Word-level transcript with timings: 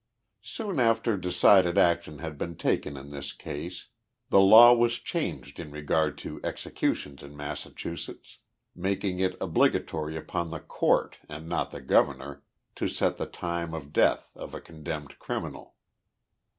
Soon 0.41 0.79
after 0.79 1.15
decided 1.15 1.77
action 1.77 2.17
had 2.17 2.35
been 2.35 2.55
taken 2.55 2.97
in 2.97 3.11
this 3.11 3.31
case 3.31 3.85
the 4.31 4.39
law 4.39 4.73
was 4.73 4.95
changed 4.95 5.59
in 5.59 5.69
regard 5.69 6.17
to 6.17 6.41
executions 6.43 7.21
in 7.21 7.35
Massachusetts^ 7.35 8.37
making 8.75 9.19
it 9.19 9.37
obligatory 9.39 10.17
upon 10.17 10.49
the 10.49 10.59
Court, 10.59 11.19
and 11.29 11.47
not 11.47 11.69
the 11.69 11.81
Governor, 11.81 12.41
to 12.73 12.87
set 12.89 13.17
the 13.17 13.27
time 13.27 13.75
of 13.75 13.93
death 13.93 14.31
of 14.33 14.55
a 14.55 14.59
condemned 14.59 15.19
criminal. 15.19 15.75